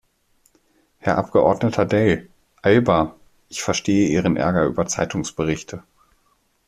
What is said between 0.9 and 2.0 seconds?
Herr Abgeordneter